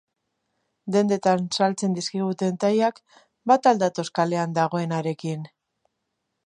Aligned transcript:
Dendetan 0.95 1.43
saltzen 1.57 1.93
dizkiguten 1.99 2.57
tailak 2.65 2.99
bat 3.53 3.71
al 3.73 3.83
datoz 3.87 4.09
kalean 4.21 4.57
dagoenarekin? 4.61 5.45